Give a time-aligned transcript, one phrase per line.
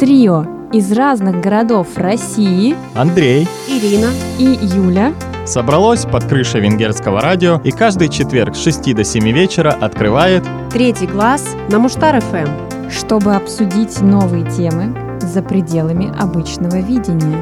[0.00, 5.12] Трио из разных городов России Андрей Ирина и Юля
[5.44, 11.06] собралось под крышей венгерского радио и каждый четверг с 6 до 7 вечера открывает Третий
[11.06, 12.88] глаз на Муштар ФМ.
[12.88, 17.36] чтобы обсудить новые темы за пределами обычного видения.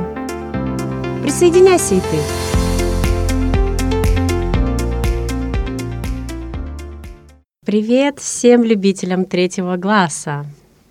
[1.23, 2.19] Присоединяйся и ты.
[7.65, 10.45] Привет всем любителям третьего глаза.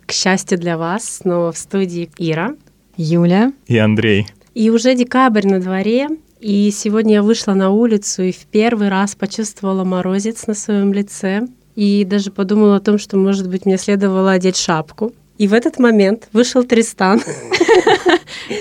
[0.08, 2.56] К счастью для вас, снова в студии Ира.
[2.96, 4.26] Юля, и Андрей.
[4.56, 6.08] И уже декабрь на дворе,
[6.40, 11.48] и сегодня я вышла на улицу и в первый раз почувствовала морозец на своем лице.
[11.76, 15.14] И даже подумала о том, что, может быть, мне следовало одеть шапку.
[15.38, 17.22] И в этот момент вышел Тристан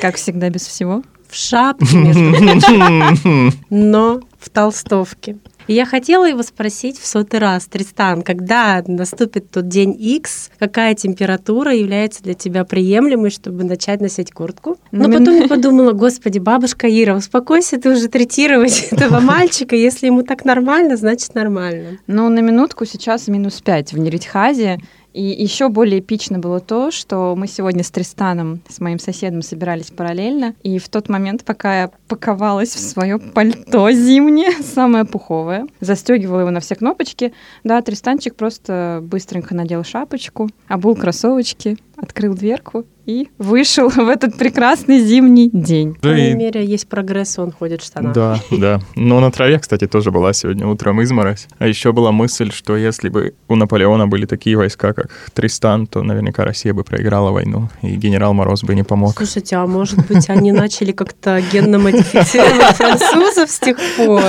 [0.03, 1.03] как всегда, без всего.
[1.29, 1.87] в шапке,
[3.71, 5.37] но в толстовке.
[5.67, 10.95] И я хотела его спросить в сотый раз, Тристан, когда наступит тот день X, какая
[10.95, 14.77] температура является для тебя приемлемой, чтобы начать носить куртку?
[14.93, 20.07] Но Ну, потом я подумала, господи, бабушка Ира, успокойся ты уже третировать этого мальчика, если
[20.07, 21.99] ему так нормально, значит нормально.
[22.07, 24.79] Ну, на минутку сейчас минус 5 в Неритхазе.
[25.17, 29.91] И еще более эпично было то, что мы сегодня с Тристаном, с моим соседом, собирались
[29.91, 30.55] параллельно.
[30.63, 36.51] И в тот момент, пока я паковалась в свое пальто зимнее, самое пуховое, застегивала его
[36.51, 37.33] на все кнопочки,
[37.65, 45.01] да, Тристанчик просто быстренько надел шапочку, обул кроссовочки, открыл дверку и вышел в этот прекрасный
[45.01, 45.95] зимний день.
[45.95, 48.13] По крайней мере, есть прогресс, он ходит в штанах.
[48.13, 48.81] Да, да.
[48.97, 51.47] Но на траве, кстати, тоже была сегодня утром изморозь.
[51.59, 56.03] А еще была мысль, что если бы у Наполеона были такие войска, как Тристан, то
[56.03, 59.15] наверняка Россия бы проиграла войну, и генерал Мороз бы не помог.
[59.17, 64.23] Слушайте, а может быть, они начали как-то генно модифицировать французов с тех пор,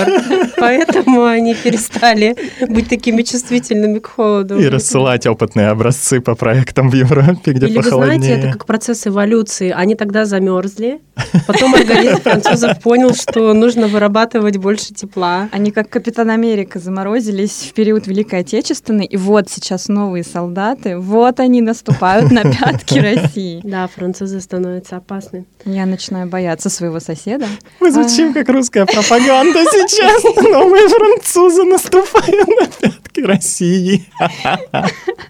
[0.58, 2.36] поэтому они перестали
[2.68, 4.60] быть такими чувствительными к холоду.
[4.60, 8.20] И рассылать опытные образцы по проектам в Европе, где Или вы похолоднее.
[8.20, 9.72] знаете, это как процесс эволюции.
[9.76, 11.02] Они тогда замерзли,
[11.48, 15.50] потом организм французов понял, что нужно вырабатывать больше тепла.
[15.52, 21.40] Они как Капитан Америка заморозились в период Великой Отечественной, и вот сейчас новые солдаты, вот
[21.40, 23.62] они наступают на пятки России.
[23.64, 25.46] Да, французы становятся опасны.
[25.70, 27.46] Я начинаю бояться своего соседа.
[27.82, 30.24] Мы звучим как русская пропаганда сейчас.
[30.24, 34.06] Новые французы наступают на пятки России.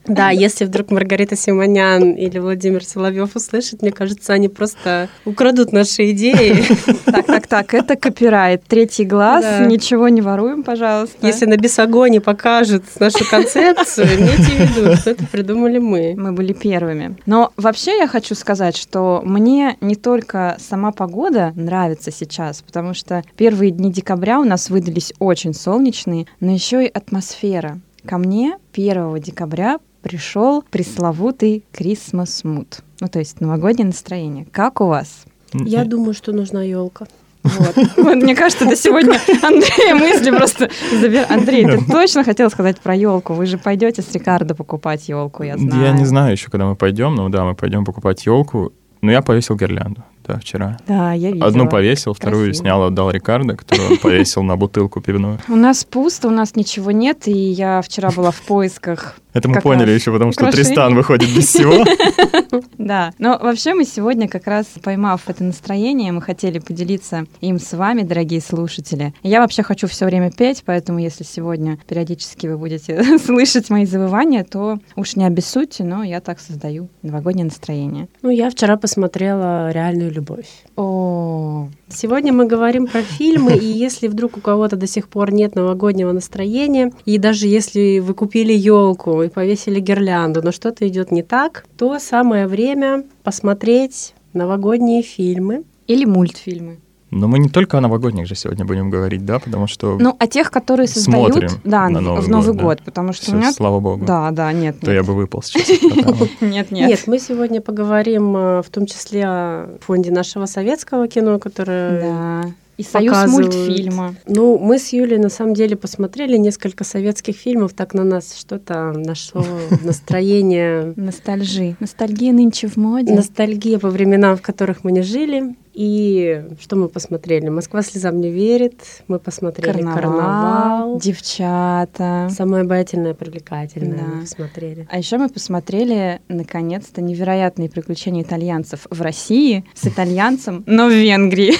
[0.06, 6.12] Да, если вдруг Маргарита Симонян или Владимир Соловьев услышат, мне кажется, они просто украдут наши
[6.12, 6.64] идеи.
[7.06, 8.64] Так, так, так, это копирайт.
[8.68, 11.18] Третий глаз, ничего не воруем, пожалуйста.
[11.26, 16.14] Если на Бесогоне покажут нашу концепцию, имейте в виду, что это придумали мы.
[16.16, 17.18] Мы были первыми.
[17.26, 20.27] Но вообще я хочу сказать, что мне не только
[20.60, 26.52] сама погода нравится сейчас, потому что первые дни декабря у нас выдались очень солнечные, но
[26.52, 27.80] еще и атмосфера.
[28.06, 32.82] Ко мне 1 декабря пришел пресловутый Christmas mood.
[33.00, 34.46] Ну, то есть новогоднее настроение.
[34.52, 35.26] Как у вас?
[35.54, 37.06] Я думаю, что нужна елка.
[37.44, 37.76] Вот.
[37.98, 40.70] Вот, мне кажется, до сегодня Андрей мысли просто
[41.02, 43.34] забер- Андрей, ты точно хотел сказать про елку?
[43.34, 45.82] Вы же пойдете с Рикардо покупать елку, я знаю.
[45.82, 48.72] Я не знаю еще, когда мы пойдем, но да, мы пойдем покупать елку.
[49.02, 50.78] Но я повесил гирлянду, да, вчера.
[50.88, 51.48] Да, я видела.
[51.48, 52.64] Одну повесил, вторую Красиво.
[52.64, 55.40] снял, отдал Рикардо, которую он повесил на бутылку пивную.
[55.48, 59.18] У нас пусто, у нас ничего нет, и я вчера была в поисках.
[59.34, 60.66] Это мы Как поняли еще, потому что украшение.
[60.66, 61.86] Тристан выходит без всего.
[62.78, 67.74] Да, но вообще мы сегодня как раз поймав это настроение, мы хотели поделиться им с
[67.74, 69.14] вами, дорогие слушатели.
[69.24, 74.44] Я вообще хочу все время петь, поэтому если сегодня периодически вы будете слышать мои завывания,
[74.44, 78.08] то уж не обессудьте, но я так создаю новогоднее настроение.
[78.22, 80.50] Ну, я вчера посмотрела «Реальную любовь».
[80.76, 85.56] О, Сегодня мы говорим про фильмы, и если вдруг у кого-то до сих пор нет
[85.56, 91.24] новогоднего настроения, и даже если вы купили елку и повесили гирлянду, но что-то идет не
[91.24, 95.64] так, то самое время посмотреть новогодние фильмы.
[95.88, 96.80] или мультфильмы.
[97.10, 100.28] Но мы не только о новогодних же сегодня будем говорить, да, потому что Ну, а
[100.28, 102.84] тех, которые создают Смотрим да, на в- Новый в Новый год, год, да.
[102.84, 103.52] потому что всё, у меня...
[103.54, 105.06] слава богу, Да, да, нет, то я нет.
[105.08, 105.68] бы выпал сейчас.
[106.42, 106.90] Нет, нет.
[106.90, 112.50] Нет, мы сегодня поговорим э, в том числе о фонде нашего советского кино, которое Да.
[112.78, 113.56] И союз показывают.
[113.56, 114.16] мультфильма.
[114.28, 118.92] Ну, мы с Юлей на самом деле посмотрели несколько советских фильмов, так на нас что-то
[118.96, 119.44] нашло
[119.84, 121.76] настроение, Ностальжи.
[121.80, 123.14] Ностальгия нынче в моде.
[123.14, 125.56] ностальгия по временам, в которых мы не жили.
[125.78, 127.50] И что мы посмотрели?
[127.50, 132.30] «Москва слезам не верит», мы посмотрели Карнавал, «Карнавал», девчата.
[132.32, 134.04] «Самая обаятельная привлекательная» Да.
[134.16, 134.88] мы посмотрели.
[134.90, 141.54] А еще мы посмотрели, наконец-то, невероятные приключения итальянцев в России с итальянцем, но в Венгрии.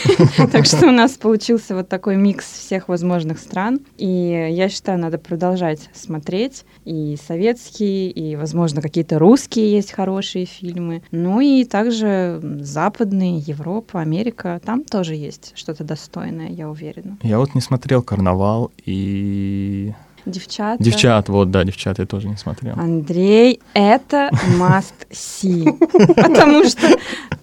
[0.52, 3.82] Так что у нас получился вот такой микс всех возможных стран.
[3.98, 11.04] И я считаю, надо продолжать смотреть и советские, и, возможно, какие-то русские есть хорошие фильмы.
[11.12, 14.62] Ну и также западные, Европа, Америка.
[14.64, 17.18] Там тоже есть что-то достойное, я уверена.
[17.24, 19.94] Я вот не смотрел «Карнавал» и...
[20.26, 20.84] Девчата.
[20.84, 22.76] «Девчат», вот, да, «Девчат» я тоже не смотрел.
[22.78, 25.66] Андрей, это must see.
[26.16, 26.88] Потому что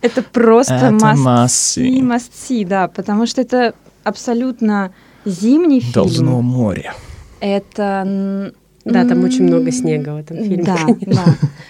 [0.03, 2.01] это просто must see.
[2.01, 3.75] must see, да, потому что это
[4.05, 4.93] абсолютно
[5.25, 5.93] зимний фильм.
[5.93, 6.93] «Должно море».
[7.41, 8.53] Это...
[8.85, 10.65] Да, там очень много снега в этом фильме.
[10.65, 10.77] Да,
[11.07, 11.25] да.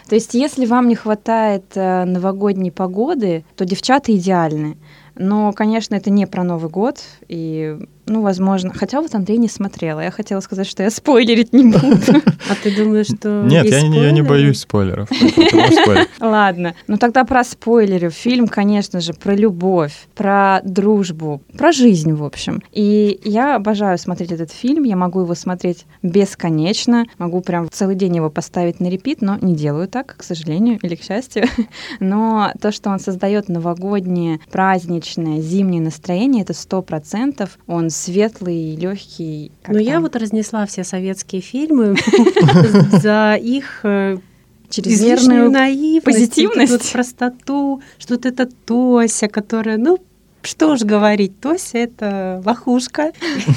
[0.08, 4.76] То есть, если вам не хватает э, новогодней погоды, то девчата идеальны.
[5.14, 8.72] Но, конечно, это не про Новый год, и, ну, возможно...
[8.74, 10.00] Хотя вот Андрей не смотрела.
[10.00, 11.84] Я хотела сказать, что я спойлерить не буду.
[12.50, 15.08] А ты думаешь, что Нет, я не, я не боюсь спойлеров.
[16.20, 18.10] Ладно, ну тогда про спойлеры.
[18.10, 22.62] Фильм, конечно же, про любовь, про дружбу, про жизнь, в общем.
[22.72, 28.16] И я обожаю смотреть этот фильм, я могу его смотреть бесконечно, могу прям целый день
[28.16, 31.44] его поставить на репит, но не делаю так, к сожалению или к счастью.
[32.00, 37.58] Но то, что он создает новогоднее, праздничное, зимнее настроение, это сто процентов.
[37.66, 39.52] Он светлый, легкий.
[39.66, 41.96] Ну, я вот разнесла все советские фильмы
[43.02, 44.18] за их э,
[44.68, 46.92] чрезмерную наивность, позитивность.
[46.92, 49.98] простоту, что вот эта Тося, которая, ну,
[50.42, 53.12] что уж говорить, Тося— это лохушка.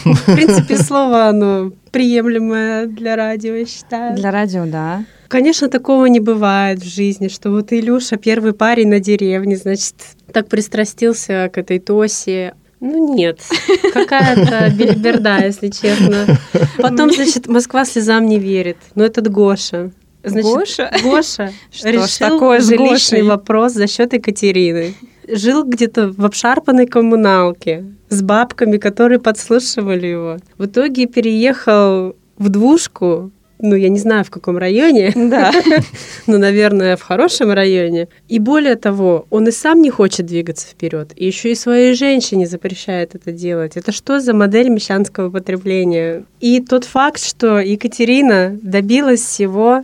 [0.06, 4.16] В принципе, слово, оно приемлемое для радио, я считаю.
[4.16, 5.04] Для радио, да.
[5.28, 9.95] Конечно, такого не бывает в жизни, что вот Илюша, первый парень на деревне, значит,
[10.31, 12.54] так пристрастился к этой Тосе.
[12.79, 13.41] Ну нет,
[13.94, 16.38] какая-то бельберда, если честно.
[16.77, 18.77] Потом, значит, Москва слезам не верит.
[18.95, 19.91] Но этот Гоша.
[20.24, 20.91] Значит, Гоша?
[21.03, 23.24] Гоша Что ж решил такое жилищный Гошей?
[23.24, 24.94] вопрос за счет Екатерины.
[25.27, 30.38] Жил где-то в обшарпанной коммуналке с бабками, которые подслушивали его.
[30.57, 35.51] В итоге переехал в двушку, ну, я не знаю, в каком районе, Да.
[36.27, 38.07] ну, наверное, в хорошем районе.
[38.27, 42.48] И более того, он и сам не хочет двигаться вперед, и еще и своей женщине
[42.48, 43.77] запрещает это делать.
[43.77, 46.25] Это что за модель мещанского потребления?
[46.39, 49.83] И тот факт, что Екатерина добилась всего,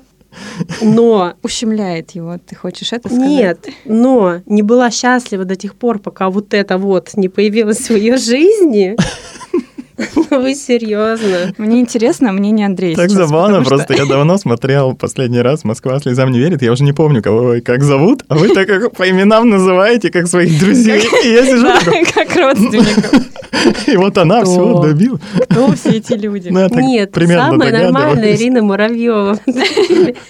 [0.82, 3.28] но Ущемляет его, ты хочешь это сказать?
[3.28, 7.96] нет, но не была счастлива до тех пор, пока вот это вот не появилось в
[7.96, 8.96] ее жизни.
[9.98, 11.54] Ну вы серьезно?
[11.58, 16.00] Мне интересно мнение Андрея Так сейчас, забавно, что- просто я давно смотрел последний раз «Москва
[16.00, 18.94] слезам не верит», я уже не помню, кого и как зовут, а вы так как
[18.94, 23.88] по именам называете, как своих друзей, и я сижу такой, как родственников.
[23.88, 25.20] и вот она все добила.
[25.50, 26.50] Кто все эти люди?
[26.50, 28.36] Ну, Нет, самая нормальная.
[28.36, 29.40] Ирина Муравьева.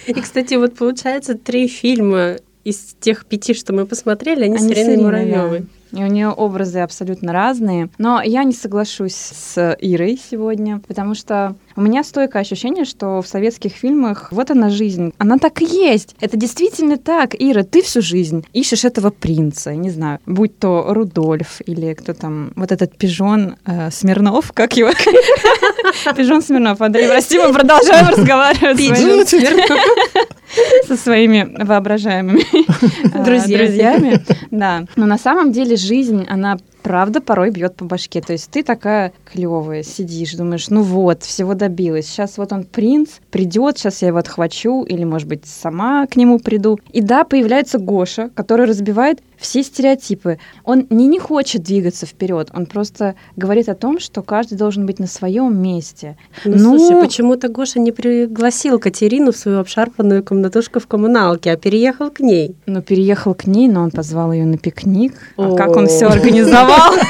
[0.06, 4.74] И, кстати, вот получается три фильма из тех пяти, что мы посмотрели, они, с Они
[4.74, 5.66] с Ириной Ириной, Муравьевой.
[5.94, 7.88] И у нее образы абсолютно разные.
[7.98, 13.26] Но я не соглашусь с Ирой сегодня, потому что у меня стойкое ощущение, что в
[13.26, 15.12] советских фильмах вот она жизнь.
[15.18, 16.14] Она так и есть.
[16.20, 17.34] Это действительно так.
[17.34, 22.52] Ира, ты всю жизнь ищешь этого принца, не знаю, будь то Рудольф или кто там,
[22.56, 24.90] вот этот пижон э, Смирнов, как его?
[26.16, 26.80] Пижон Смирнов.
[26.80, 28.78] Андрей, прости, мы продолжаем разговаривать
[30.86, 32.42] со своими воображаемыми
[33.14, 34.24] э, друзьями.
[34.50, 34.84] Да.
[34.96, 38.20] Но на самом деле жизнь, она правда порой бьет по башке.
[38.20, 42.06] То есть ты такая клевая, сидишь, думаешь, ну вот, всего добилась.
[42.06, 46.38] Сейчас вот он принц, придет, сейчас я его отхвачу, или, может быть, сама к нему
[46.38, 46.78] приду.
[46.92, 50.38] И да, появляется Гоша, который разбивает все стереотипы.
[50.64, 54.98] Он не не хочет двигаться вперед, он просто говорит о том, что каждый должен быть
[54.98, 56.16] на своем месте.
[56.44, 61.56] Ну, Ну- слушай, почему-то Гоша не пригласил Катерину в свою обшарпанную комнатушку в коммуналке, а
[61.56, 62.56] переехал к ней.
[62.66, 65.14] Ну, переехал к ней, но он позвал ее на пикник.
[65.36, 65.56] А О.
[65.56, 66.94] как он все организовал?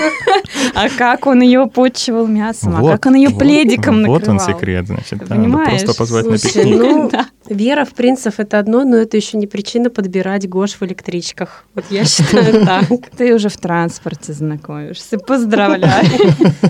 [0.75, 2.77] А как он ее почивал мясом?
[2.77, 4.21] А как он ее пледиком накрывал?
[4.21, 5.19] Вот он секрет, значит.
[5.27, 7.13] Просто позвать на пикник.
[7.49, 11.65] ну, вера в принцев это одно, но это еще не причина подбирать Гош в электричках.
[11.75, 12.85] Вот я считаю так.
[13.17, 15.19] Ты уже в транспорте знакомишься.
[15.19, 16.05] Поздравляю.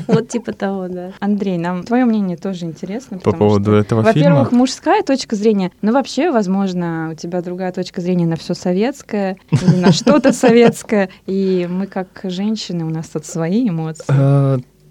[0.07, 1.13] Вот типа того, да.
[1.21, 3.19] Андрей, нам твое мнение тоже интересно.
[3.19, 4.61] По поводу этого Во-первых, фильма.
[4.61, 9.77] мужская точка зрения, но вообще, возможно, у тебя другая точка зрения на все советское или
[9.77, 11.09] на что-то советское.
[11.27, 14.05] И мы, как женщины, у нас тут свои эмоции.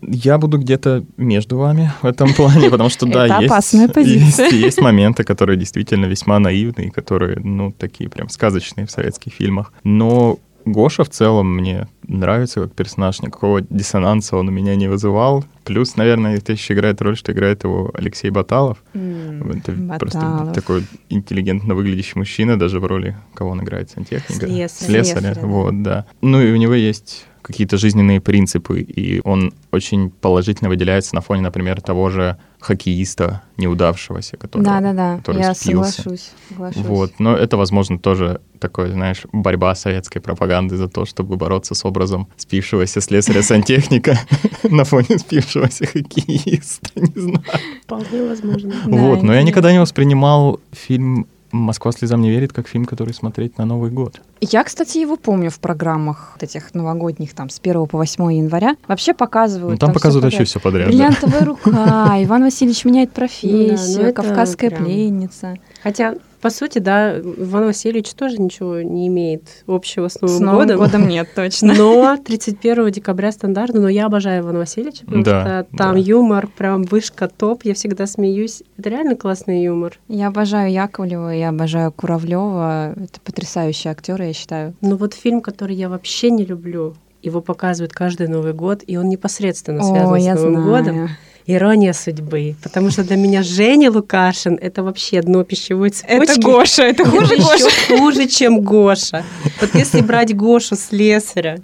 [0.08, 4.00] Я буду где-то между вами в этом плане, потому что, да, Это
[4.56, 9.74] есть, моменты, которые действительно весьма наивные, которые, ну, такие прям сказочные в советских фильмах.
[9.84, 15.44] Но Гоша в целом мне нравится как персонаж, никакого диссонанса он у меня не вызывал.
[15.66, 18.78] Плюс, наверное, это еще играет роль, что играет его Алексей Баталов.
[18.94, 20.00] М, Это Баталов.
[20.00, 24.46] просто такой интеллигентно выглядящий мужчина, даже в роли, кого он играет, сантехника?
[24.48, 24.68] Слесаря.
[24.70, 25.48] Слесаря, Слесаря, да.
[25.48, 26.06] вот, да.
[26.22, 31.42] Ну и у него есть какие-то жизненные принципы, и он очень положительно выделяется на фоне,
[31.42, 35.92] например, того же хоккеиста неудавшегося, который, Да-да-да, который я спился.
[35.92, 36.32] соглашусь.
[36.50, 36.82] соглашусь.
[36.86, 41.84] Вот, но это, возможно, тоже такой, знаешь, борьба советской пропаганды за то, чтобы бороться с
[41.86, 44.18] образом спившегося слесаря-сантехника
[44.64, 47.44] на фоне спившегося хоккеиста, не знаю.
[47.84, 48.74] Вполне возможно.
[48.86, 53.14] Да, Вот, но я никогда не воспринимал фильм «Москва слезам не верит» как фильм, который
[53.14, 54.20] смотреть на Новый год.
[54.42, 58.76] Я, кстати, его помню в программах вот этих новогодних, там, с 1 по 8 января.
[58.88, 59.74] Вообще показывают...
[59.74, 60.88] Ну, там всё показывают вообще все подряд.
[60.88, 60.92] да.
[60.92, 65.56] Бриллиантовая рука, Иван Васильевич меняет Ну профессию, это кавказская прям- пленница.
[65.82, 70.60] Хотя, по сути, да, Иван Васильевич тоже ничего не имеет общего с Новым С Новым
[70.60, 70.78] годом.
[70.78, 71.74] годом нет, точно.
[71.74, 76.00] Но 31 декабря стандартно, но я обожаю Ивана Васильевича, потому Да, что там да.
[76.00, 78.62] юмор прям вышка топ, я всегда смеюсь.
[78.78, 79.98] Это реально классный юмор.
[80.10, 82.92] Я обожаю Яковлева, я обожаю Куравлева.
[82.92, 84.74] Это потрясающие актеры, я считаю.
[84.82, 89.08] Но вот фильм, который я вообще не люблю, его показывают каждый Новый год, и он
[89.08, 90.68] непосредственно связан О, с я Новым знаю.
[90.68, 91.10] годом.
[91.46, 92.56] Ирония судьбы.
[92.64, 96.32] Потому что для меня Женя Лукашин это вообще дно пищевой цепочки.
[96.32, 97.56] Это Гоша, это хуже Это Гоша.
[97.68, 99.24] еще хуже, чем Гоша.
[99.62, 101.58] Вот если брать Гошу Слесаря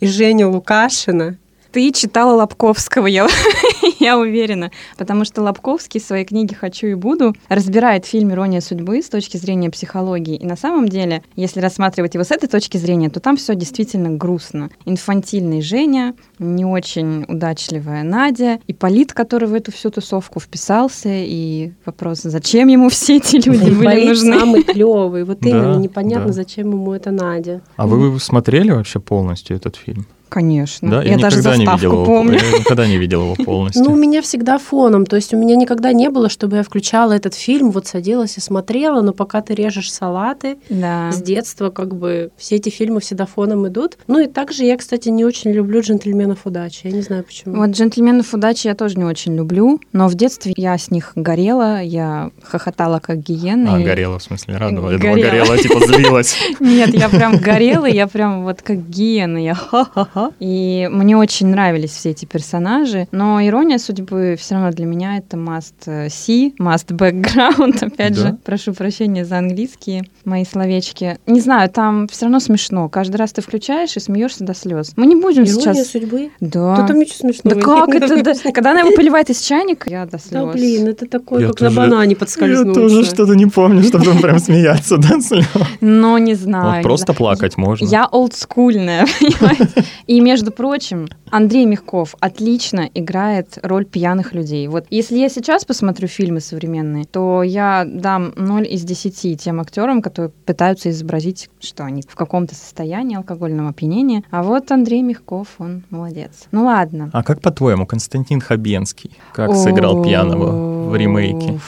[0.00, 1.36] и Женю Лукашина,
[1.74, 3.26] Ты читала Лобковского, я,
[3.98, 4.70] я уверена.
[4.96, 9.38] Потому что Лобковский в своей книге «Хочу и буду» разбирает фильм «Ирония судьбы» с точки
[9.38, 10.36] зрения психологии.
[10.36, 14.10] И на самом деле, если рассматривать его с этой точки зрения, то там все действительно
[14.10, 14.70] грустно.
[14.84, 21.72] Инфантильный Женя, не очень удачливая Надя, и Полит, который в эту всю тусовку вписался, и
[21.84, 24.38] вопрос, зачем ему все эти люди были Болит нужны.
[24.38, 25.24] самый клевый.
[25.24, 26.34] Вот Да, именно непонятно, да.
[26.34, 27.62] зачем ему это Надя.
[27.74, 30.06] А вы смотрели вообще полностью этот фильм?
[30.34, 30.90] Конечно.
[30.90, 32.04] Да, я, даже никогда не заставку видел его.
[32.06, 32.38] помню.
[32.40, 33.84] Я никогда не видел его полностью.
[33.84, 35.06] Ну, у меня всегда фоном.
[35.06, 38.40] То есть у меня никогда не было, чтобы я включала этот фильм, вот садилась и
[38.40, 41.12] смотрела, но пока ты режешь салаты, Да.
[41.12, 43.96] с детства как бы все эти фильмы всегда фоном идут.
[44.08, 46.80] Ну и также я, кстати, не очень люблю «Джентльменов удачи».
[46.84, 47.54] Я не знаю почему.
[47.56, 51.80] Вот «Джентльменов удачи» я тоже не очень люблю, но в детстве я с них горела,
[51.80, 53.76] я хохотала как гиена.
[53.76, 54.90] А, и- горела, в смысле, радовала.
[54.90, 56.36] Я думала, горела, типа злилась.
[56.60, 60.23] Нет, я прям горела, я прям вот как гиена, я ха-ха-ха.
[60.40, 65.36] И мне очень нравились все эти персонажи, но ирония судьбы все равно для меня это
[65.36, 68.20] must э, see, must background, опять Да.
[68.20, 71.18] же, прошу прощения за английские мои словечки.
[71.26, 72.88] Не знаю, там все равно смешно.
[72.88, 74.92] Каждый раз ты включаешь и смеешься до слез.
[74.96, 75.88] Мы не будем «Ирония сейчас...
[75.88, 76.30] судьбы»?
[76.40, 76.76] Да.
[76.76, 78.22] Да там ничего смешного Да как это?
[78.22, 78.32] да?
[78.52, 80.30] Когда она его поливает из чайника, я до слез.
[80.32, 82.80] Да блин, это такое, Я как тоже- на банане Я подскользнуться.
[82.80, 85.46] тоже что-то не помню, чтобы там прям смеяться, да, слез?
[85.80, 86.66] Но не знаю.
[86.70, 87.18] Вот не просто знаю.
[87.18, 87.86] плакать можно.
[87.86, 89.84] Я олдскульная, понимаете?
[90.06, 94.68] И, между прочим, Андрей Мягков отлично играет роль пьяных людей.
[94.68, 100.02] Вот если я сейчас посмотрю фильмы современные, то я дам 0 из 10 тем актерам,
[100.02, 104.22] которые пытаются изобразить, что они в каком-то состоянии алкогольного опьянения.
[104.30, 106.44] А вот Андрей Мягков, он молодец.
[106.52, 107.10] Ну ладно.
[107.12, 111.60] А как по-твоему, Константин Хабенский, как сыграл пьяного в ремейке?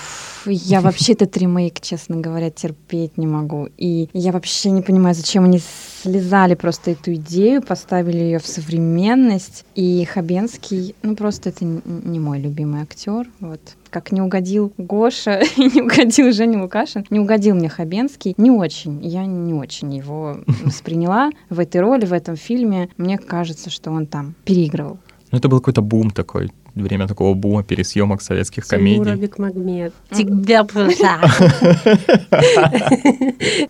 [0.52, 3.68] Я вообще этот ремейк, честно говоря, терпеть не могу.
[3.76, 5.60] И я вообще не понимаю, зачем они
[6.02, 9.64] слезали просто эту идею, поставили ее в современность.
[9.74, 13.26] И Хабенский, ну просто это не мой любимый актер.
[13.40, 13.60] Вот
[13.90, 18.34] как не угодил Гоша, не угодил Женя Лукашин, не угодил мне Хабенский.
[18.36, 19.02] Не очень.
[19.02, 22.90] Я не очень его восприняла в этой роли, в этом фильме.
[22.98, 24.98] Мне кажется, что он там переигрывал.
[25.36, 29.20] Ну, это был какой-то бум такой, время такого бума пересъемок советских Тимура комедий.
[29.20, 29.92] Бекмагмед.
[30.10, 31.20] Тебя просто.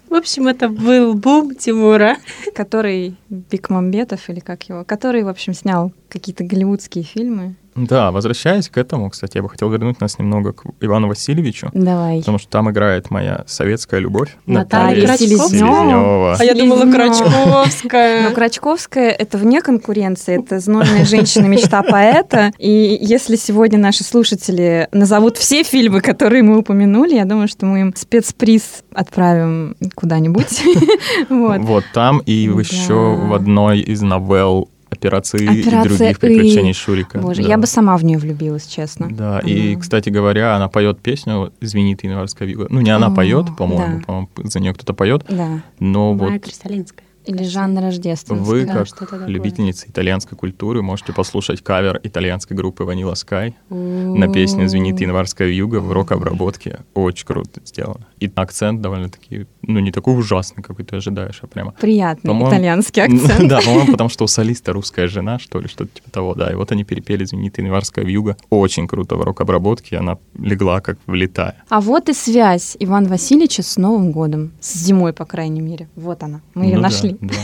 [0.09, 2.19] В общем, это был бум Тимура.
[2.55, 7.57] который Бекмамбетов или как его, который, в общем, снял какие-то голливудские фильмы.
[7.77, 12.21] Да, возвращаясь к этому, кстати, я бы хотел вернуть нас немного к Ивану Васильевичу, Давай.
[12.21, 14.37] потому что там играет моя советская любовь.
[14.47, 15.49] Наталья Крачкова.
[15.49, 16.37] Селезнёва.
[16.39, 16.91] А я думала.
[16.91, 18.29] Крачковская.
[18.29, 22.53] Но Крачковская— это вне конкуренции, это знойная женщина, мечта поэта.
[22.59, 27.81] И если сегодня наши слушатели назовут все фильмы, которые мы упомянули, я думаю, что мы
[27.81, 30.63] им спецприз отправим куда-нибудь.
[31.29, 31.85] Вот.
[31.93, 36.21] Там и еще в одной из новелл операции и «Операция других И».
[36.21, 37.19] приключений Шурика.
[37.19, 37.49] Боже, Да.
[37.49, 39.09] я бы сама в нее влюбилась, честно.
[39.11, 39.81] Да, и, Мгм.
[39.81, 42.67] кстати говоря, она поет песню «Извини, ты январская вилла».
[42.71, 44.05] Ну, не она О, поет, по-моему, да.
[44.05, 45.63] по-моему, за нее кто-то поет, Да.
[45.81, 47.06] но Майя вот Кристалинская.
[47.27, 48.47] Или Жанна Рождественская.
[48.47, 54.69] Вы, Да, как любительница итальянской культуры, можете послушать кавер итальянской группы Vanilla Sky на песню
[54.69, 56.81] «Звенит январская вьюга» в рок-обработке.
[56.95, 58.07] Очень круто сделано.
[58.19, 61.73] И акцент довольно-таки, ну, не такой ужасный, какой ты ожидаешь, а прямо...
[61.73, 63.49] Приятный По-моему, итальянский акцент.
[63.49, 66.51] Да, по-моему, потому что у солиста русская жена, что ли, что-то типа того, да.
[66.51, 68.37] И вот они перепели «Звенит январская вьюга».
[68.51, 71.65] Очень круто в рок-обработке, она легла как влетая.
[71.69, 74.53] А вот и связь Ивана Васильевича с Новым годом.
[74.61, 75.89] С зимой, по крайней мере.
[75.97, 76.41] Вот она.
[76.55, 77.37] Мы ее Ну да, да.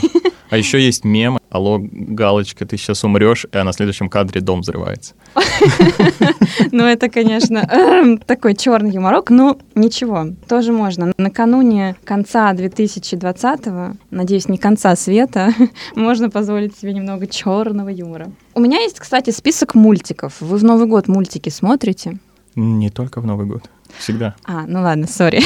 [0.50, 5.14] А еще есть мем «Алло, галочка, ты сейчас умрешь», а на следующем кадре дом взрывается.
[6.70, 9.30] Ну, это, конечно, эм, такой черный юморок.
[9.30, 11.12] Ну, ничего, тоже можно.
[11.16, 15.52] Накануне конца 2020-го, надеюсь, не конца света,
[15.96, 18.30] можно позволить себе немного черного юмора.
[18.54, 20.34] У меня есть, кстати, список мультиков.
[20.40, 22.18] Вы в Новый год мультики смотрите?
[22.54, 23.70] Не только в Новый год.
[23.98, 24.34] Всегда.
[24.44, 25.42] А, ну ладно, сори.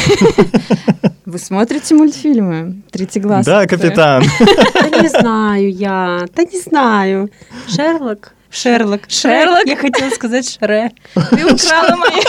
[1.26, 2.82] Вы смотрите мультфильмы?
[2.90, 3.44] Третьеглаз.
[3.44, 4.22] Да, капитан.
[4.74, 7.30] Да не знаю я, да не знаю.
[7.68, 8.32] Шерлок?
[8.60, 9.02] Шерлок.
[9.08, 9.66] Шерлок?
[9.66, 10.90] Я хотела сказать Шре.
[11.14, 12.20] Ты украла мои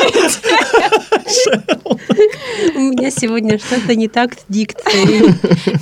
[2.75, 5.31] У меня сегодня что-то не так с дикцией.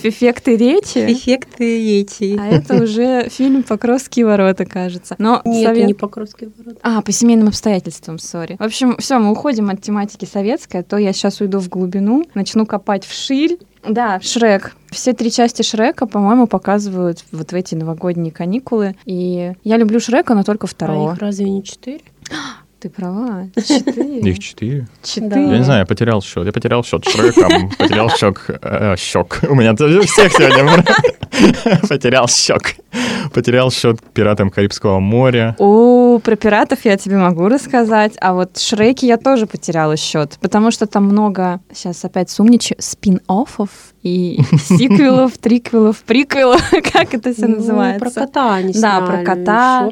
[0.04, 1.12] эффекты речи.
[1.12, 2.38] Эффекты эти.
[2.40, 5.16] А это уже фильм «Покровские ворота», кажется.
[5.18, 6.80] Но Нет, совет- не Покровские ворота.
[6.84, 8.58] А, по семейным обстоятельствам, сори.
[8.60, 12.24] В общем, все, мы уходим от тематики советской, а то я сейчас уйду в глубину,
[12.36, 13.58] начну копать вширь.
[13.88, 14.76] Да, Шрек.
[14.96, 18.96] Все три части Шрека, по-моему, показывают вот в эти новогодние каникулы.
[19.04, 21.12] И я люблю Шрека, но только А второго.
[21.14, 22.00] их разве не четыре?
[22.80, 23.50] Ты права.
[23.56, 24.20] Четыре.
[24.20, 24.88] Их четыре.
[25.04, 25.50] Четыре.
[25.50, 26.46] Я не знаю, я потерял счет.
[26.46, 29.42] Я потерял счет Шреком, потерял щек, э, щек.
[29.50, 30.86] У меня всех сегодня
[31.90, 32.76] потерял щек.
[33.34, 35.56] Потерял счет пиратам Карибского моря.
[35.60, 40.72] О, про пиратов я тебе могу рассказать, а вот Шреки я тоже потеряла счет, потому
[40.72, 43.70] что там много, сейчас опять сумничаю, спин-оффов
[44.06, 46.62] и сиквелов, триквелов, приквелов,
[46.94, 48.00] как это все Ну, называется.
[48.00, 49.90] Про кота они Да, про кота.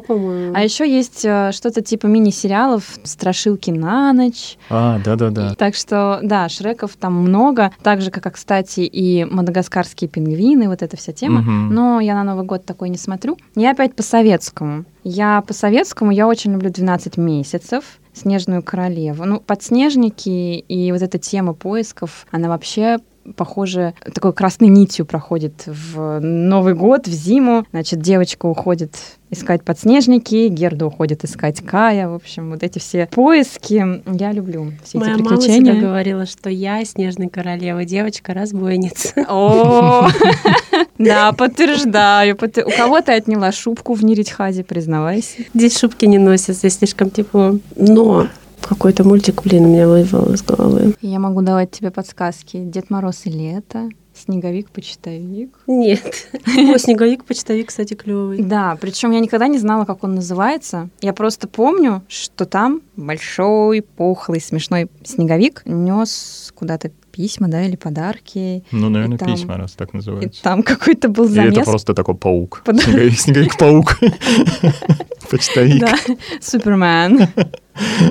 [0.54, 4.56] А еще есть э, что-то типа мини-сериалов «Страшилки на ночь».
[4.70, 5.56] А, да-да-да.
[5.56, 7.72] Так что, да, Шреков там много.
[7.82, 11.42] Так же, как, кстати, и мадагаскарские пингвины, вот эта вся тема.
[11.42, 13.36] Но я на Новый год такой не смотрю.
[13.56, 14.84] Я опять по советскому.
[15.02, 19.24] Я по советскому, я очень люблю «12 месяцев», «Снежную королеву».
[19.24, 20.28] Ну, «Подснежники»
[20.60, 22.98] и вот эта тема поисков, она вообще
[23.36, 27.64] похоже, такой красной нитью проходит в Новый год, в зиму.
[27.70, 28.96] Значит, девочка уходит
[29.30, 32.08] искать подснежники, Герда уходит искать Кая.
[32.08, 33.84] В общем, вот эти все поиски
[34.18, 34.72] я люблю.
[34.84, 35.80] Все Моя эти мама всегда приключения.
[35.82, 39.26] говорила, что я снежная королева, девочка-разбойница.
[39.28, 40.08] О,
[40.98, 42.36] да, подтверждаю.
[42.36, 45.42] Подтвер- У кого ты отняла шубку в Неритхазе, признавайся.
[45.54, 47.58] Здесь шубки не носят, здесь слишком тепло.
[47.76, 48.28] Но
[48.66, 50.94] какой-то мультик, блин, у меня вывел из головы.
[51.00, 52.58] Я могу давать тебе подсказки.
[52.58, 55.58] Дед Мороз и лето, Снеговик-почтовик.
[55.66, 56.28] Нет.
[56.46, 58.42] О, снеговик, почтовик, кстати, клевый.
[58.42, 60.88] Да, причем я никогда не знала, как он называется.
[61.00, 68.64] Я просто помню, что там большой, пухлый, смешной снеговик нес куда-то письма, да, или подарки.
[68.72, 70.42] Ну, наверное, И там- письма, раз так И называется.
[70.42, 71.52] там какой-то был замес.
[71.58, 72.62] это просто такой паук.
[72.64, 73.98] Под- Снеговик- Снеговик-паук.
[75.30, 75.80] Почтовик.
[75.80, 75.94] Да,
[76.40, 77.28] Супермен.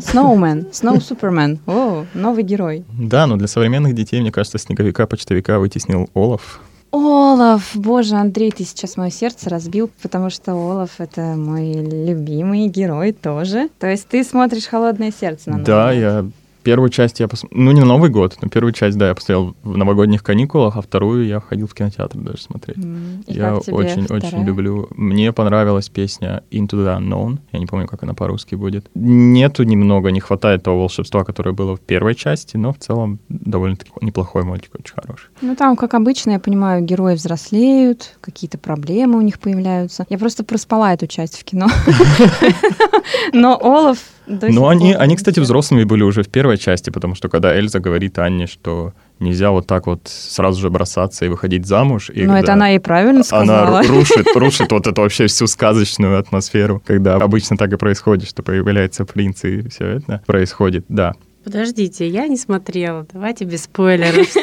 [0.01, 0.67] Сноумен.
[0.71, 1.59] Сноу Супермен.
[1.67, 2.83] О, новый герой.
[2.97, 6.61] Да, но для современных детей, мне кажется, снеговика-почтовика вытеснил Олаф.
[6.91, 13.13] Олаф, боже, Андрей, ты сейчас мое сердце разбил, потому что Олаф— это мой любимый герой
[13.13, 13.69] тоже.
[13.79, 16.25] То есть ты смотришь «Холодное сердце» на Новый Да, я
[16.63, 19.55] первую часть я посмотрел, ну не на Новый год, но первую часть, да, я посмотрел
[19.63, 22.77] в новогодних каникулах, а вторую я ходил в кинотеатр даже смотреть.
[22.77, 24.87] М, и я очень-очень люблю.
[24.95, 27.39] Мне понравилась песня Into the Unknown.
[27.51, 28.89] Я не помню, как она по-русски будет.
[28.95, 33.91] Нету немного, не хватает того волшебства, которое было в первой части, но в целом довольно-таки
[34.01, 35.29] неплохой мультик, очень хороший.
[35.41, 40.05] Ну, там, как обычно, я понимаю, герои взрослеют, какие-то проблемы у них появляются.
[40.09, 41.67] Я просто проспала эту часть в кино.
[43.33, 47.57] Но Олаф Но они, они, кстати, взрослыми были уже в первой части, потому что когда
[47.57, 52.09] Эльза говорит Анне, что нельзя вот так вот сразу же бросаться и выходить замуж.
[52.09, 53.79] И Но это когда она и правильно сказала.
[53.79, 58.27] Она ру- рушит, рушит вот эту вообще всю сказочную атмосферу, когда обычно так и происходит,
[58.29, 61.13] что появляется принц и все это происходит, да.
[61.43, 63.05] Подождите, я не смотрела.
[63.11, 64.27] Давайте без спойлеров.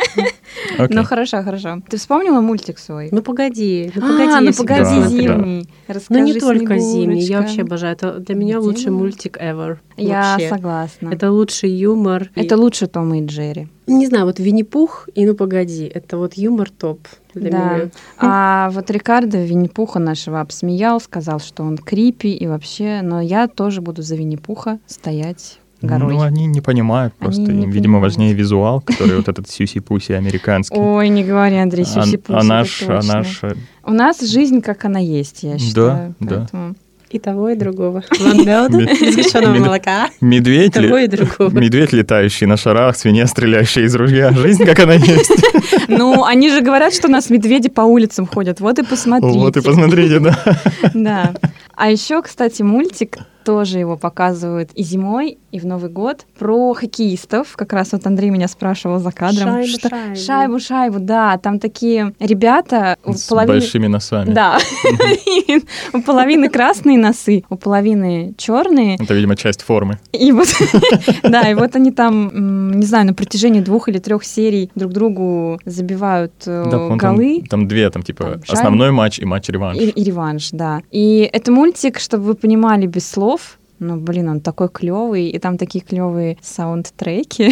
[0.89, 1.81] Ну, хорошо, хорошо.
[1.89, 3.09] Ты вспомнила мультик свой?
[3.13, 4.31] Ну погоди, ну погоди.
[4.33, 5.03] а, ну погоди, посмотрю.
[5.03, 5.09] да.
[5.09, 5.69] зимний.
[6.09, 7.93] Ну не только зимний, я вообще обожаю.
[7.95, 9.79] Это для меня лучший мультик ever.
[9.97, 11.09] Я согласна.
[11.09, 12.31] Это, Это лучший юмор.
[12.35, 13.69] И- лучше Тома и Джерри.
[13.87, 17.01] Не знаю, вот Винни-Пух и ну погоди, это вот юмор топ
[17.35, 17.75] для Да.
[17.77, 17.91] меня.
[18.19, 23.81] А вот Рикардо Винни-Пуха нашего обсмеял, сказал, что он крипи и вообще, но я тоже
[23.81, 26.15] буду за Винни-Пуха стоять горой.
[26.15, 27.43] Ну, они не понимают просто.
[27.43, 28.03] Они не Им, видимо, понимают.
[28.17, 30.77] важнее визуал, который вот этот сюси-пуси американский.
[30.79, 34.85] Ой, не говори, Андрей, А- сюси а наш, а наш э, У нас жизнь, как
[34.85, 36.15] она есть, я Да, считаю.
[36.21, 36.37] да.
[36.39, 36.75] поэтому-
[37.11, 38.05] И того, и другого.
[38.11, 40.09] Без сгущенного молока.
[40.21, 41.51] медведь, Того ли- и другого.
[41.51, 44.31] медведь, летающий на шарах, свинья, стреляющая из ружья.
[44.33, 45.33] Жизнь, как она есть.
[45.89, 48.61] Ну, они же говорят, что у нас медведи по улицам ходят.
[48.61, 49.39] Вот и посмотрите.
[49.39, 50.39] Вот и посмотрите, да.
[50.95, 51.33] Да.
[51.75, 53.19] А еще, кстати, мультик
[53.51, 57.57] тоже его показывают и зимой, и в Новый год про хоккеистов.
[57.57, 59.49] Как раз вот Андрей меня спрашивал за кадром.
[59.49, 60.17] Шайбу, что- шайбу.
[60.17, 61.37] шайбу, шайбу, да.
[61.39, 64.33] Там такие ребята у С половины- большими носами.
[64.33, 64.57] Да.
[65.93, 68.95] У половины красные носы, у половины черные.
[69.01, 69.99] Это, видимо, часть формы.
[70.13, 70.47] И вот,
[71.25, 75.59] да, и вот они там, не знаю, на протяжении двух или трех серий друг другу
[75.65, 77.43] забивают э, голы.
[77.51, 79.77] Там две, там типа основной матч и матч-реванш.
[79.77, 80.83] И, и реванш, да.
[80.93, 83.40] И это мультик, чтобы вы понимали без слов.
[83.81, 87.51] Ну, блин, он такой клевый, и там такие клевые саундтреки.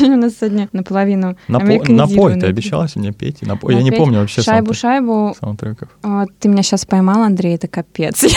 [0.00, 3.38] У нас сегодня наполовину Напой, ты обещала сегодня петь?
[3.42, 5.36] Я не помню вообще Шайбу, шайбу.
[5.38, 5.90] саундтреков.
[6.02, 8.24] А, Ты меня сейчас поймал, Андрей, это капец.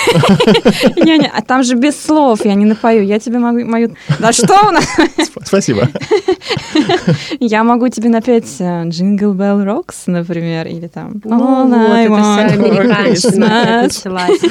[1.32, 3.06] А там же без слов, я не напою.
[3.06, 3.96] Я тебе могу мою...
[4.20, 4.86] Да что у нас?
[5.18, 5.88] Сп- Спасибо.
[7.40, 13.82] Я могу тебе напеть Jingle Bell Rocks, например, или там Ну вот, это вся американщина
[13.84, 14.42] началась.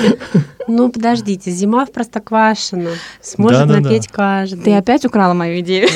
[0.68, 2.90] Ну, подождите, зима в Простоквашино.
[3.22, 4.62] Сможет да, напеть да, каждый.
[4.62, 5.88] Ты опять украла мою идею.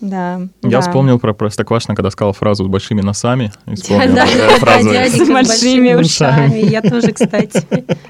[0.00, 0.40] Да.
[0.62, 3.52] Я вспомнил про Простоквашино, когда сказал фразу с большими носами.
[3.66, 4.16] Вспомнил
[4.58, 4.88] фразу.
[4.88, 6.58] С большими ушами.
[6.58, 7.64] Я тоже, кстати.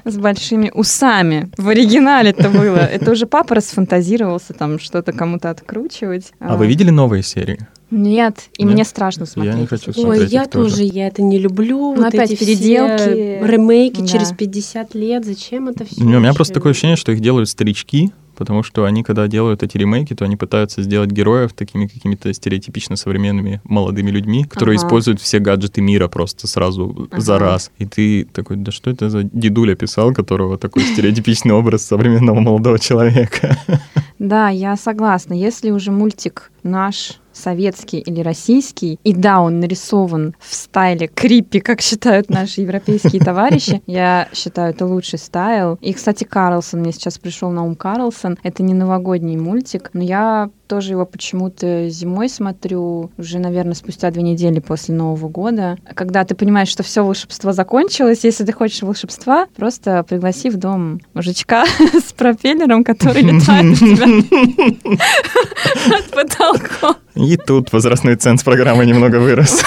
[0.05, 1.49] С большими усами.
[1.57, 2.77] В оригинале это было.
[2.77, 6.31] Это уже папа расфантазировался там что-то кому-то откручивать.
[6.39, 7.67] А вы видели новые серии?
[7.89, 8.73] Нет, и Нет?
[8.73, 9.55] мне страшно смотреть.
[9.55, 10.69] не хочу эти Ой, смотреть я тоже.
[10.71, 11.77] тоже, я это не люблю.
[11.95, 12.97] Ну, вот опять эти переделки.
[13.01, 14.07] все ремейки Да.
[14.07, 15.25] через 50 лет.
[15.25, 16.01] Зачем это все?
[16.01, 19.77] У меня просто такое ощущение, что их делают старички, потому что они, когда делают эти
[19.77, 24.85] ремейки, то они пытаются сделать героев такими какими-то стереотипично современными молодыми людьми, которые Ага.
[24.85, 27.45] используют все гаджеты мира просто сразу за Ага.
[27.45, 27.71] раз.
[27.79, 32.79] И ты такой, да что это за дедуля писал, которого такой стереотипичный образ современного молодого
[32.79, 33.57] человека?
[34.19, 35.33] Да, я согласна.
[35.33, 41.81] Если уже мультик наш советский или российский, и да, он нарисован в стайле крипи, как
[41.81, 45.77] считают наши европейские товарищи, я считаю, это лучший стайл.
[45.81, 50.49] И, кстати, Карлсон, мне сейчас пришел на ум Карлсон, это не новогодний мультик, но я
[50.67, 55.77] тоже его почему-то зимой смотрю, уже, наверное, спустя две недели после Нового года.
[55.93, 60.99] Когда ты понимаешь, что все волшебство закончилось, если ты хочешь волшебства, просто пригласи в дом
[61.13, 63.77] мужичка с пропеллером, который летает
[65.91, 66.95] от потолка.
[67.15, 69.63] И тут возрастной ценз программы немного вырос.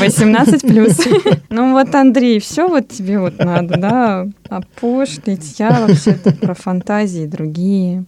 [0.00, 0.98] 18 плюс.
[1.50, 5.58] Ну вот, Андрей, все вот тебе вот надо, да, опошлить.
[5.58, 8.04] Я вообще-то про фантазии другие.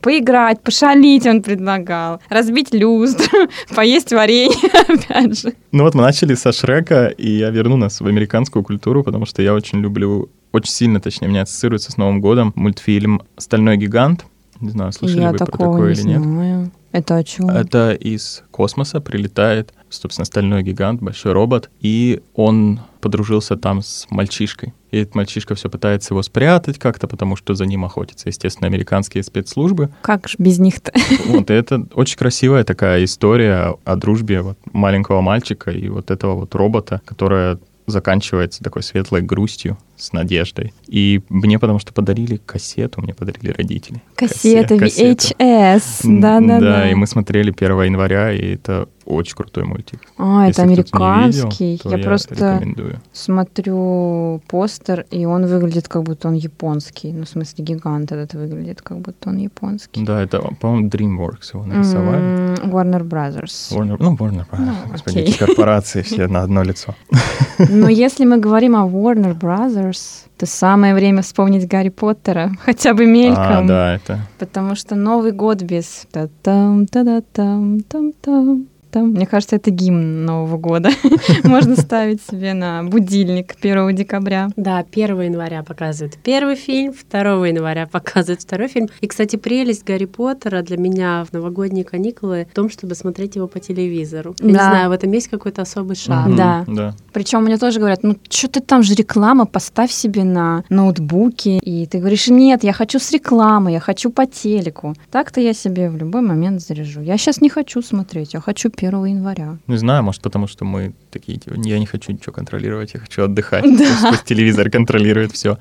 [0.00, 4.56] Поиграть, пошалить он предлагал, разбить люстру, поесть варенье,
[4.88, 5.52] опять же.
[5.72, 9.42] Ну вот мы начали со Шрека, и я верну нас в американскую культуру, потому что
[9.42, 14.24] я очень люблю, очень сильно, точнее, мне ассоциируется с Новым годом мультфильм «Стальной гигант».
[14.60, 16.22] Не знаю, слышали Я вы про такое не или нет.
[16.22, 16.70] знаю.
[16.92, 17.50] Это о чем?
[17.50, 24.72] Это из космоса прилетает, собственно, стальной гигант, большой робот, и он подружился там с мальчишкой.
[24.90, 29.22] И этот мальчишка все пытается его спрятать как-то, потому что за ним охотятся, естественно, американские
[29.22, 29.90] спецслужбы.
[30.02, 30.92] Как ж без них-то?
[31.26, 36.34] Вот и это очень красивая такая история о дружбе вот маленького мальчика и вот этого
[36.34, 40.72] вот робота, которая заканчивается такой светлой грустью с надеждой.
[40.86, 44.02] И мне потому что подарили кассету, мне подарили родители.
[44.16, 45.34] Кассета, Кассета.
[45.38, 45.82] VHS.
[46.04, 46.60] Да-да-да.
[46.60, 50.00] Да, и мы смотрели 1 января, и это очень крутой мультик.
[50.18, 51.78] А, это Если кто-то не видел, американский.
[51.82, 53.00] то я просто рекомендую.
[53.12, 57.12] смотрю постер, и он выглядит, как будто он японский.
[57.12, 60.04] Ну, в смысле, гигант этот выглядит, как будто он японский.
[60.04, 62.54] Да, это, по-моему, DreamWorks его нарисовали.
[62.66, 63.72] Warner Brothers.
[63.72, 66.94] Warner, ну, Warner, Ну, господи, эти корпорации все на одно лицо.
[67.58, 73.04] Но если мы говорим о Warner Brothers, то самое время вспомнить Гарри Поттера, хотя бы
[73.04, 73.66] А, мельком.
[73.66, 74.18] да, это...
[74.38, 78.66] Потому что Новый год без та-там, та-да-там, там-там.
[78.94, 79.10] Там.
[79.10, 80.90] Мне кажется, это гимн Нового года.
[81.44, 84.48] Можно ставить себе на будильник 1 декабря.
[84.56, 88.88] Да, 1 января показывают первый фильм, 2 января показывают второй фильм.
[89.00, 93.48] И, кстати, прелесть Гарри Поттера для меня в новогодние каникулы в том, чтобы смотреть его
[93.48, 94.34] по телевизору.
[94.40, 94.68] Я не Да.
[94.70, 95.96] знаю, в этом есть какой-то особый.
[96.06, 96.64] Мгм, Да.
[96.68, 96.94] Да.
[97.12, 101.58] Причем мне тоже говорят, ну что ты там же реклама, поставь себе на ноутбуке.
[101.58, 104.94] И ты говоришь, нет, я хочу с рекламой, я хочу по телеку.
[105.10, 107.00] Так-то я себе в любой момент заряжу.
[107.00, 109.58] Я сейчас не хочу смотреть, я хочу 1 января.
[109.66, 113.22] Не знаю, может, потому что мы такие, типа, я не хочу ничего контролировать, я хочу
[113.24, 113.64] отдыхать.
[113.78, 114.10] Да.
[114.10, 115.58] Пусть телевизор контролирует все.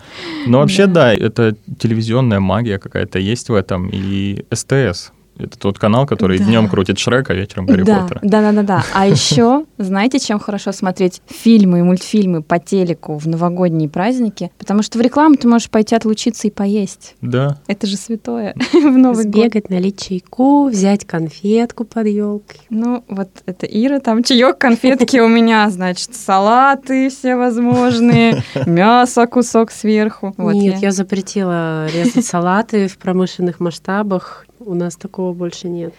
[0.48, 0.94] Но вообще, да.
[0.94, 6.46] да, это телевизионная магия какая-то есть в этом, и СТС это тот канал, который да.
[6.46, 8.20] днем крутит Шрек, а вечером Гарри да, Поттера.
[8.24, 8.86] Да, да, да, да.
[8.94, 14.52] А еще, знаете, чем хорошо смотреть фильмы и мультфильмы по телеку в новогодние праздники?
[14.58, 17.16] Потому что в рекламу ты можешь пойти отлучиться и поесть.
[17.22, 17.60] Да.
[17.68, 19.34] Это же святое в Новый год.
[19.34, 22.62] Сбегать, налить чайку, взять конфетку под елкой.
[22.70, 29.72] Ну, вот это Ира, там чаек, конфетки у меня, значит, салаты все возможные, мясо, кусок
[29.72, 30.34] сверху.
[30.38, 35.94] Нет, я запретила резать салаты в промышленных масштабах у нас такого больше нет.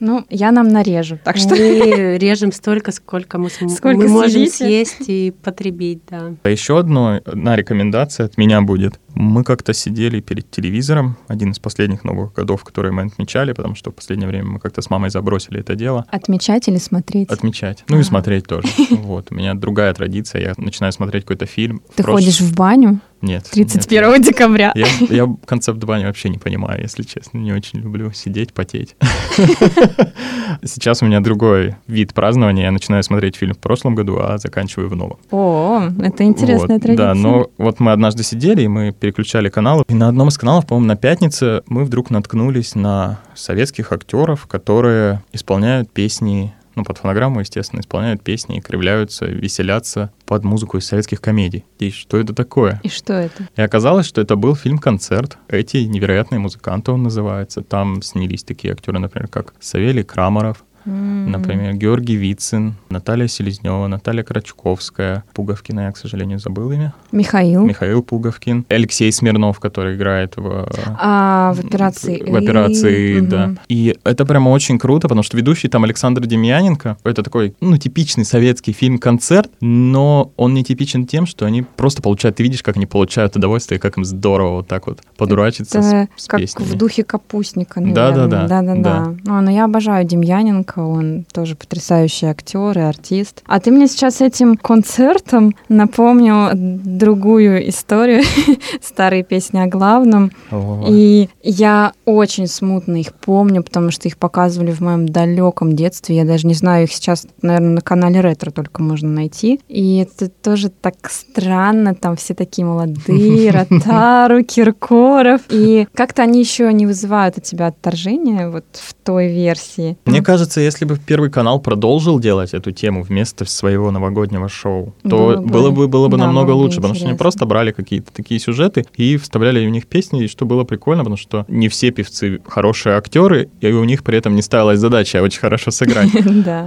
[0.00, 1.56] Ну, я нам нарежу, так что...
[1.56, 3.76] Мы режем столько, сколько мы, см...
[3.76, 6.34] сколько мы можем съесть и потребить, да.
[6.44, 9.00] А еще одно, одна рекомендация от меня будет.
[9.20, 13.90] Мы как-то сидели перед телевизором, один из последних новых годов, которые мы отмечали, потому что
[13.90, 16.06] в последнее время мы как-то с мамой забросили это дело.
[16.08, 17.28] Отмечать или смотреть?
[17.28, 17.82] Отмечать.
[17.88, 18.00] Ну а.
[18.00, 18.68] и смотреть тоже.
[18.90, 19.28] Вот.
[19.30, 20.42] У меня другая традиция.
[20.42, 21.82] Я начинаю смотреть какой-то фильм.
[21.96, 23.00] Ты ходишь в баню?
[23.20, 23.48] Нет.
[23.50, 24.72] 31 нет, декабря.
[24.74, 27.38] Я, я концепт бани вообще не понимаю, если честно.
[27.38, 28.94] Не очень люблю сидеть, потеть.
[30.64, 32.64] Сейчас у меня другой вид празднования.
[32.64, 35.18] Я начинаю смотреть фильм в прошлом году, а заканчиваю в новом.
[35.30, 36.96] О, это интересная традиция.
[36.96, 39.84] Да, но вот мы однажды сидели, и мы переключали каналы.
[39.88, 45.22] И на одном из каналов, по-моему, на пятнице, мы вдруг наткнулись на советских актеров, которые
[45.32, 51.64] исполняют песни ну, под фонограмму, естественно, исполняют песни, кривляются, веселятся под музыку из советских комедий.
[51.80, 52.80] И что это такое?
[52.84, 53.48] И что это?
[53.56, 55.38] И оказалось, что это был фильм-концерт.
[55.48, 57.62] Эти невероятные музыканты он называется.
[57.62, 61.28] Там снялись такие актеры, например, как Савелий Крамаров, Mm.
[61.28, 66.94] Например, Георгий Вицин, Наталья Селезнева, Наталья Крачковская, Пуговкина, я, к сожалению, забыл имя.
[67.12, 67.64] Михаил.
[67.64, 68.64] Михаил Пуговкин.
[68.68, 70.68] Алексей Смирнов, который играет в...
[70.98, 72.22] А, в операции.
[72.22, 73.46] В, операции, да.
[73.46, 73.56] Угу.
[73.68, 78.24] И это прямо очень круто, потому что ведущий там Александр Демьяненко, это такой, ну, типичный
[78.24, 82.86] советский фильм-концерт, но он не типичен тем, что они просто получают, ты видишь, как они
[82.86, 86.68] получают удовольствие, как им здорово вот так вот подурачиться это с, с как песнями.
[86.68, 88.12] в духе Капустника, наверное.
[88.12, 88.48] Да-да-да.
[88.48, 89.14] Да-да-да.
[89.24, 93.42] Ну, но я обожаю Демьяненко, он тоже потрясающий актер и артист.
[93.46, 98.22] А ты мне сейчас этим концертом напомнил другую историю,
[98.82, 100.32] старые песни о главном.
[100.50, 100.84] О.
[100.88, 106.16] И я очень смутно их помню, потому что их показывали в моем далеком детстве.
[106.16, 109.60] Я даже не знаю, их сейчас, наверное, на канале Ретро только можно найти.
[109.68, 115.42] И это тоже так странно, там все такие молодые, Ротару, Киркоров.
[115.50, 119.96] И как-то они еще не вызывают у тебя отторжения вот в той версии.
[120.04, 125.08] Мне кажется, если бы Первый канал продолжил делать эту тему вместо своего новогоднего шоу, то
[125.08, 126.82] было бы, было бы, было бы да, намного лучше, интересно.
[126.82, 130.44] потому что они просто брали какие-то такие сюжеты и вставляли в них песни, и что
[130.44, 134.42] было прикольно, потому что не все певцы хорошие актеры, и у них при этом не
[134.42, 136.10] ставилась задача очень хорошо сыграть.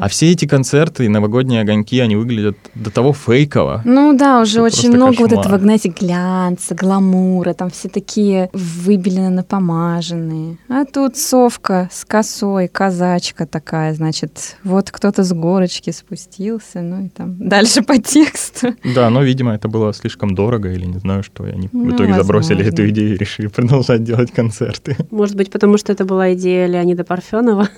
[0.01, 3.81] А все эти концерты и новогодние огоньки, они выглядят до того фейково.
[3.85, 10.57] Ну да, уже очень много вот этого, знаете, глянца, гламура, там все такие выбелены напомаженные.
[10.69, 17.09] А тут совка с косой, казачка такая, значит, вот кто-то с горочки спустился, ну и
[17.09, 18.75] там дальше по тексту.
[18.95, 21.87] Да, но, видимо, это было слишком дорого или не знаю что, и они ну, в
[21.89, 22.23] итоге возможно.
[22.23, 24.95] забросили эту идею и решили продолжать делать концерты.
[25.11, 27.69] Может быть, потому что это была идея Леонида Парфенова,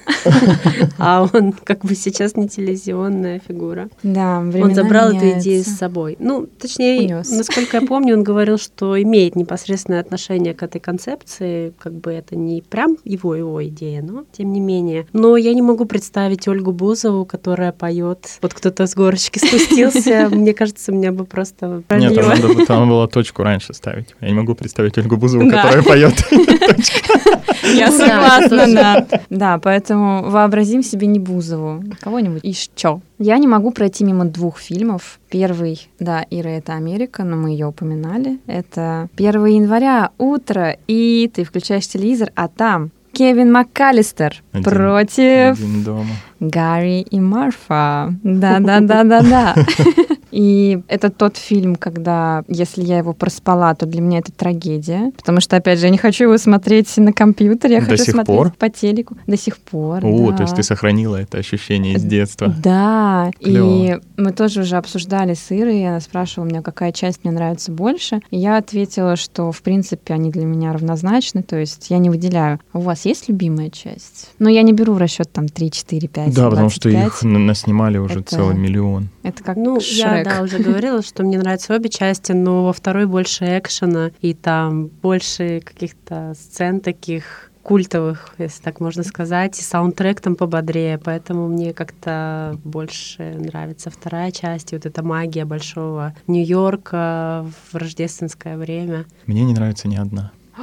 [0.97, 3.89] а он как бы сейчас не телевизионная фигура.
[4.03, 6.15] Да, Он забрал эту идею с собой.
[6.19, 11.93] Ну, точнее, насколько я помню, он говорил, что имеет непосредственное отношение к этой концепции, как
[11.93, 15.07] бы это не прям его его идея, но тем не менее.
[15.13, 18.39] Но я не могу представить Ольгу Бузову, которая поет.
[18.41, 20.27] Вот кто-то с горочки спустился.
[20.31, 24.15] Мне кажется, меня бы просто Нет, там было точку раньше ставить.
[24.19, 26.15] Я не могу представить Ольгу Бузову, которая поет.
[27.75, 29.07] Я согласна, да.
[29.29, 32.43] Да, поэтому вообразим себе не Бузову, кого-нибудь.
[32.43, 33.01] И что?
[33.19, 35.19] Я не могу пройти мимо двух фильмов.
[35.29, 38.39] Первый, да, Ира, это Америка, но мы ее упоминали.
[38.47, 45.83] Это 1 января, утро, и ты включаешь телевизор, а там Кевин МакКаллистер один, против один
[45.83, 46.15] дома.
[46.39, 48.13] Гарри и Марфа.
[48.23, 49.55] Да-да-да-да-да.
[50.33, 55.11] И это тот фильм, когда, если я его проспала, то для меня это трагедия.
[55.15, 58.25] Потому что, опять же, я не хочу его смотреть на компьютере, я До хочу смотреть
[58.37, 58.51] пор?
[58.57, 59.15] по телеку.
[59.27, 60.03] До сих пор.
[60.03, 60.37] О, да.
[60.37, 62.53] то есть ты сохранила это ощущение из детства.
[62.63, 63.29] Да.
[63.39, 63.67] Клево.
[63.85, 67.71] И мы тоже уже обсуждали с Ирой, и она спрашивала меня, какая часть мне нравится
[67.71, 68.19] больше.
[68.31, 72.59] И я ответила, что, в принципе, они для меня равнозначны, то есть я не выделяю.
[72.73, 74.31] У вас есть любимая часть?
[74.39, 77.99] Но я не беру в расчет там 3, 4, 5, Да, потому что их наснимали
[77.99, 79.09] уже Это- целый миллион.
[79.21, 80.33] Это как Ну, я, Шрек.
[80.33, 84.87] да, уже говорила, что мне нравятся обе части, но во второй больше экшена, и там
[84.87, 91.73] больше каких-то сцен таких культовых, если так можно сказать, и саундтрек там пободрее, поэтому мне
[91.73, 99.05] как-то больше нравится вторая часть, и вот эта магия большого Нью-Йорка в рождественское время.
[99.25, 100.31] Мне не нравится ни одна.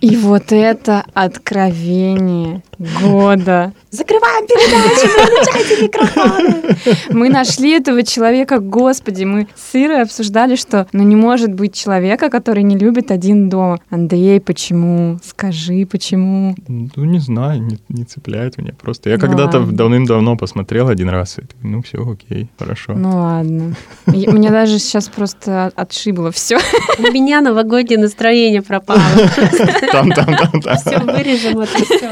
[0.00, 3.72] И вот это откровение года.
[3.90, 6.76] Закрываем передачу, выключайте микрофоны.
[7.10, 12.28] Мы нашли этого человека, господи, мы с Ирой обсуждали, что ну не может быть человека,
[12.28, 13.78] который не любит один дома.
[13.90, 15.18] Андрей, почему?
[15.24, 16.54] Скажи, почему?
[16.68, 19.10] Ну, не знаю, не, не цепляет меня просто.
[19.10, 22.94] Я Ну когда-то давным-давно посмотрел один раз, и ну все, окей, хорошо.
[22.94, 23.74] Ну ладно.
[24.06, 26.58] Мне даже сейчас просто отшибло все.
[26.98, 29.00] У меня новогоднее настроение пропало.
[29.92, 30.76] Там, там, там, там.
[30.76, 32.08] Все, вырежем это все.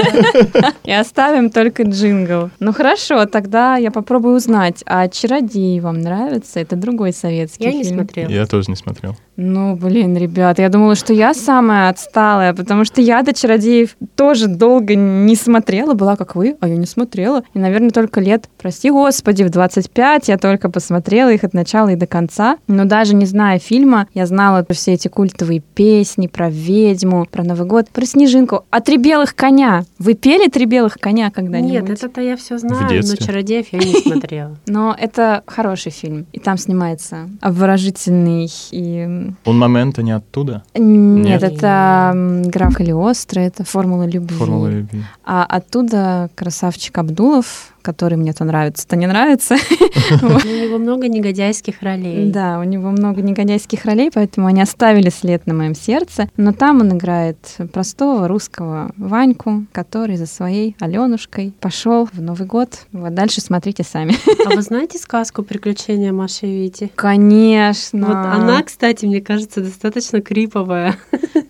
[0.84, 2.50] И оставим только джингл.
[2.60, 6.60] Ну хорошо, тогда я попробую узнать, а «Чародей» вам нравится?
[6.60, 7.82] Это другой советский Я фильм.
[7.82, 8.28] не смотрела.
[8.30, 9.16] Я тоже не смотрел.
[9.36, 14.46] Ну, блин, ребята, я думала, что я самая отсталая, потому что я до «Чародеев» тоже
[14.46, 17.42] долго не смотрела, была как вы, а я не смотрела.
[17.52, 21.96] И, наверное, только лет, прости господи, в 25 я только посмотрела их от начала и
[21.96, 22.58] до конца.
[22.68, 27.66] Но даже не зная фильма, я знала все эти культовые песни, про ведьму, про Новый
[27.66, 28.64] год, про снежинку.
[28.70, 29.84] А «Три белых коня».
[29.98, 31.72] Вы пели «Три белых коня» когда-нибудь?
[31.72, 34.56] Нет, это-то я все знаю, но чародеев я не смотрела.
[34.66, 36.26] Но это хороший фильм.
[36.32, 39.30] И там снимается обворожительный и...
[39.44, 40.62] Он момента не оттуда.
[40.74, 42.12] Нет, это
[42.46, 44.36] граф Калиостро, это формула любви.
[44.36, 45.02] Формула любви.
[45.24, 49.54] А оттуда красавчик Абдулов, который мне то нравится, то не нравится.
[50.22, 52.30] У него много негодяйских ролей.
[52.30, 56.28] Да, у него много негодяйских ролей, поэтому они оставили след на моем сердце.
[56.36, 57.36] Но там он играет
[57.72, 62.86] простого русского Ваньку, который за своей Аленушкой пошел в Новый год.
[62.92, 64.14] Вот дальше смотрите сами.
[64.46, 66.90] А вы знаете сказку «Приключения Маши и Вити»?
[66.94, 68.06] Конечно.
[68.06, 70.96] Вот она, кстати, мне кажется, достаточно криповая,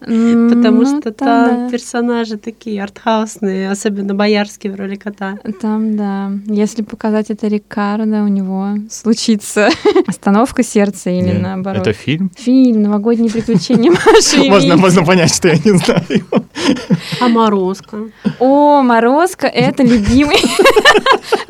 [0.01, 5.39] потому ну, что там персонажи такие артхаусные, особенно боярский в роли кота.
[5.61, 6.24] Там, да.
[6.47, 9.69] Если показать это Рикардо, у него случится
[10.07, 11.83] остановка сердца или Нет, наоборот.
[11.87, 12.31] Это фильм?
[12.37, 14.81] Фильм «Новогодние приключения Маши Можно, Вити».
[14.81, 16.03] можно понять, что я не знаю.
[17.21, 17.97] А Морозко?
[18.39, 20.37] О, Морозко— это любимый.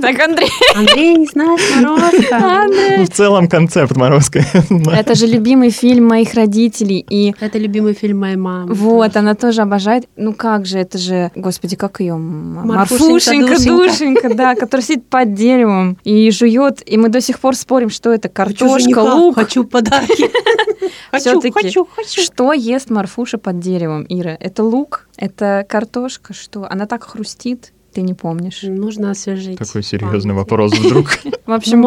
[0.01, 0.49] Так, Андрей.
[0.75, 2.67] Андрей не знает Морозко?
[2.99, 4.45] Ну, в целом концепт Морозко.
[4.93, 7.05] Это же любимый фильм моих родителей.
[7.09, 8.75] И Это любимый фильм моей мамы.
[8.75, 10.05] вот, она тоже обожает.
[10.17, 12.17] Ну как же, это же, господи, как ее?
[12.17, 16.83] Марфушенька, душенька, да, которая сидит под деревом и жует.
[16.90, 19.35] И мы до сих пор спорим, что это Хочу картошка, жениха, лук.
[19.35, 20.31] Хочу подарки.
[21.11, 22.20] Хочу, хочу, хочу.
[22.20, 24.37] Что ест Марфуша под деревом, Ира?
[24.40, 25.09] Это лук?
[25.16, 26.35] Это картошка?
[26.35, 26.66] Что?
[26.68, 28.62] Она так хрустит, ты не помнишь.
[28.62, 29.59] Нужно освежить.
[29.59, 30.50] Такой серьезный память.
[30.50, 31.11] вопрос вдруг.
[31.46, 31.83] В общем,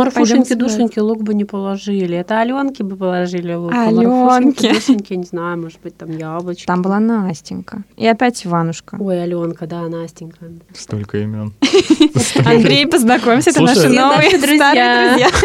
[0.45, 0.67] сюда.
[0.67, 2.17] душеньке лук бы не положили.
[2.17, 3.73] Это Аленке бы положили лук.
[3.73, 3.91] а.
[3.91, 6.65] Марфушеньке, душеньке, не знаю, может быть, там яблочко.
[6.67, 7.83] Там была Настенька.
[7.97, 8.97] И опять Иванушка.
[8.99, 10.45] Ой, Аленка, да, Настенька.
[10.73, 11.53] Столько имен.
[12.45, 15.17] Андрей, познакомься, это наши новые друзья.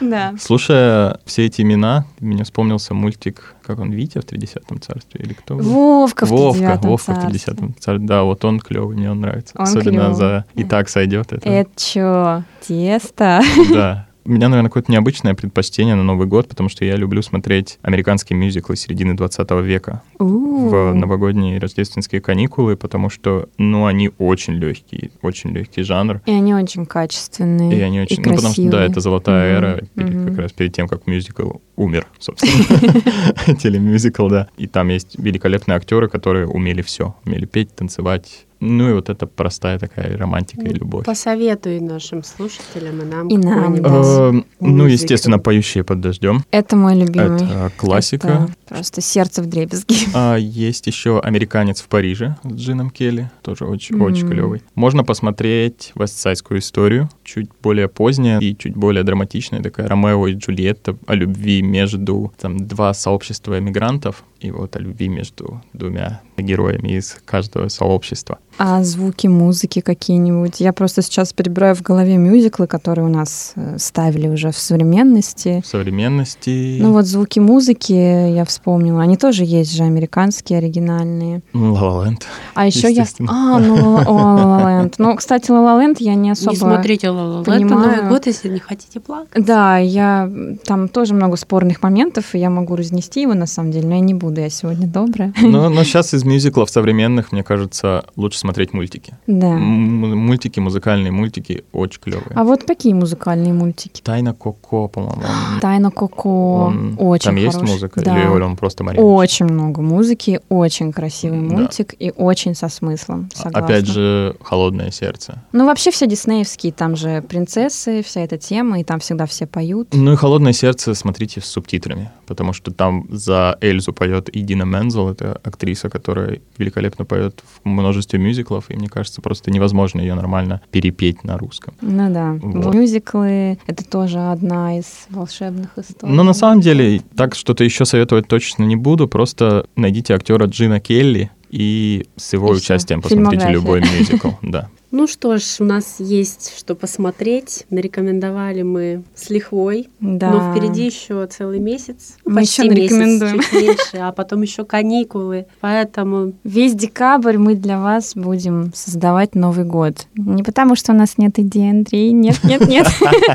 [0.00, 0.34] Да.
[0.38, 5.56] Слушая все эти имена, мне вспомнился мультик, как он, Витя в «Тридесятом царстве» или кто?
[5.56, 5.64] был?
[5.64, 7.28] Вовка в Вовка, тридевятом Вовка в царстве.
[7.30, 8.06] «Тридесятом царстве».
[8.06, 9.54] Да, вот он клевый, мне он нравится.
[9.56, 10.14] Он Особенно клёвый.
[10.14, 11.32] за «И так сойдет».
[11.32, 13.40] Это, Это чё, тесто?
[13.72, 14.06] да.
[14.24, 18.38] У меня, наверное, какое-то необычное предпочтение на Новый год, потому что я люблю смотреть американские
[18.38, 25.10] мюзиклы середины 20 века в новогодние и рождественские каникулы, потому что, ну, они очень легкие,
[25.22, 26.20] очень легкий жанр.
[26.26, 27.76] И они очень качественные.
[27.76, 28.16] И они очень...
[28.16, 30.28] и ну, потому что, да, это золотая Мгм, эра, перед- мгм.
[30.28, 33.56] как раз перед тем, как мюзикл умер, собственно.
[33.58, 34.48] Телемюзикл, да.
[34.56, 37.16] И там есть великолепные актеры, которые умели все.
[37.24, 38.46] Умели петь, танцевать.
[38.64, 41.04] Ну и вот это простая такая романтика и любовь.
[41.04, 43.74] Посоветуй нашим слушателям и нам И нам.
[43.74, 46.44] Эм, Ну, естественно, «Поющие под дождем».
[46.52, 47.42] Это мой любимый.
[47.44, 48.28] Это классика.
[48.28, 49.96] Это просто сердце в дребезги.
[50.14, 54.32] А есть еще «Американец в Париже» с Джином Келли, тоже очень, очень Мгм.
[54.32, 54.62] клевый.
[54.76, 60.96] Можно посмотреть «Вестсайдскую историю», чуть более поздняя и чуть более драматичная, такая «Ромео и Джульетта»
[61.06, 67.16] о любви между там два сообщества эмигрантов и вот о любви между двумя героями из
[67.24, 68.38] каждого сообщества.
[68.58, 70.60] А звуки музыки какие-нибудь?
[70.60, 75.62] Я просто сейчас перебираю в голове мюзиклы, которые у нас э, ставили уже в современности.
[75.64, 76.78] В современности...
[76.80, 79.02] Ну вот звуки музыки я вспомнила.
[79.02, 81.42] Они тоже есть же американские, оригинальные.
[81.54, 82.26] «Ла Ла Ленд».
[82.54, 83.06] А еще я...
[83.26, 84.98] А, ну «Ла- о, «Ла Ла Ленд».
[84.98, 86.52] Ну, кстати, «Ла Ла Ленд» я не особо...
[86.52, 87.96] Не смотрите «Ла-Ла Ленд» на понимаю.
[87.96, 89.44] Новый год, если не хотите плакать.
[89.44, 90.30] Да, я...
[90.64, 94.00] Там тоже много спорных моментов, и я могу разнести его, на самом деле, но я
[94.00, 95.32] не буду, я сегодня добрая.
[95.40, 99.16] Но, но сейчас из мюзиклов современных, мне кажется, лучше смотреть мультики.
[99.26, 99.46] Да.
[99.48, 102.32] М- Мультики, музыкальные мультики очень клевые.
[102.34, 104.00] А вот какие музыкальные мультики?
[104.02, 105.22] Тайна Коко, по-моему.
[105.60, 106.64] Тайна Коко.
[106.66, 107.72] он- Очень Там есть хороший.
[107.72, 108.00] музыка?
[108.02, 108.18] Да.
[108.20, 109.06] Или он просто марионетка?
[109.06, 111.56] Очень много музыки, очень красивый Да.
[111.56, 113.28] мультик и очень со смыслом.
[113.34, 113.64] Согласна.
[113.64, 115.42] Опять же, холодное сердце.
[115.52, 119.88] Ну, вообще все диснеевские, там же принцессы, вся эта тема, и там всегда все поют.
[119.92, 125.08] Ну и холодное сердце смотрите с субтитрами, потому что там за Эльзу поет Идина Мензел,
[125.10, 126.11] это актриса, которая
[126.58, 131.74] великолепно поет в множестве мюзиклов, и мне кажется, просто невозможно ее нормально перепеть на русском.
[131.80, 132.74] Ну да, Вот.
[132.74, 136.14] мюзиклы— это тоже одна из волшебных историй.
[136.14, 140.80] Но на самом деле, так что-то еще советовать точно не буду, просто найдите актера Джина
[140.80, 144.30] Келли и с его И участием посмотрите любой мюзикл.
[144.42, 144.68] Да.
[144.92, 147.64] Ну что ж, у нас есть что посмотреть.
[147.70, 149.88] Нарекомендовали мы с лихвой.
[150.00, 150.30] Да.
[150.30, 152.16] Но впереди еще целый месяц.
[152.26, 153.40] Ну, Мы почти еще месяц, нарекомендуем.
[153.40, 155.46] чуть меньше, а потом еще каникулы.
[155.60, 160.06] Поэтому Весь декабрь мы для вас будем создавать Новый год.
[160.14, 162.12] Не потому, что у нас нет идей, Андрей.
[162.12, 162.86] Нет, нет, нет.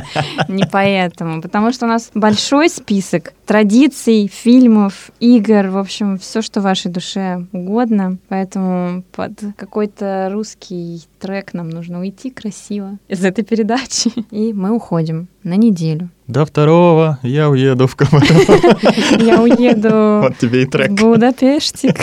[0.47, 1.41] Не поэтому.
[1.41, 7.47] Потому что у нас большой список традиций, фильмов, игр, в общем, все, что вашей душе
[7.53, 8.17] угодно.
[8.27, 14.11] Поэтому под какой-то русский трек нам нужно уйти красиво из этой передачи.
[14.31, 16.09] И мы уходим на неделю.
[16.27, 18.27] До второго я уеду в Комаров.
[19.17, 20.91] Я уеду Вот тебе и в трек.
[20.91, 21.97] Будапештик.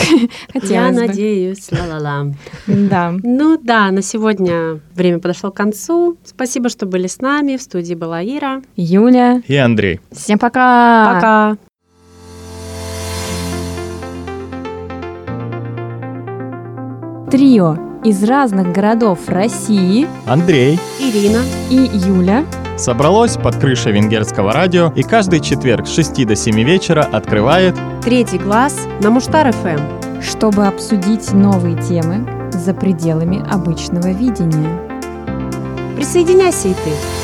[0.62, 2.32] я надеюсь, ла-ла-ла.
[2.66, 3.12] Да.
[3.22, 6.16] Ну да, на сегодня время подошло к концу.
[6.24, 7.58] Спасибо, что были с нами.
[7.58, 8.62] В студии была Ира.
[8.76, 9.42] Юля.
[9.46, 10.00] И Андрей.
[10.10, 11.14] Всем пока.
[11.14, 11.56] Пока.
[17.30, 21.42] Трио из разных городов России Андрей Ирина.
[21.70, 22.44] и Юля
[22.76, 28.38] собралось под крышей венгерского радио и каждый четверг с 6 до 7 вечера открывает Третий
[28.38, 30.20] глаз на Муштар ФМ.
[30.20, 34.80] чтобы обсудить новые темы за пределами обычного видения.
[35.96, 37.23] Присоединяйся и ты.